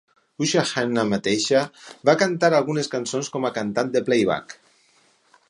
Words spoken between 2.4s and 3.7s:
algunes cançons com a